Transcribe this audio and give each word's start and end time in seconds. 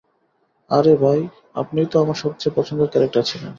আরে, 0.71 0.93
ভাই, 0.95 1.19
আপনিই 1.55 1.85
তো 1.85 1.95
আমার 1.99 2.15
সবচেয়ে 2.15 2.55
পছন্দের 2.55 2.89
ক্যারেক্টার 2.89 3.23
ছিলেন। 3.23 3.49